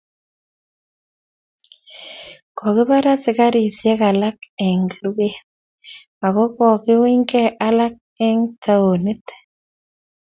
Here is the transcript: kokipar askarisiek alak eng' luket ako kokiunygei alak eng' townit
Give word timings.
kokipar 2.57 3.05
askarisiek 3.13 3.99
alak 4.09 4.37
eng' 4.67 4.95
luket 5.01 5.37
ako 6.25 6.43
kokiunygei 6.57 7.49
alak 7.67 7.95
eng' 8.27 8.47
townit 8.63 9.25